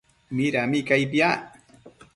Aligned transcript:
Midami 0.37 0.81
cai 0.87 1.05
piac? 1.11 1.41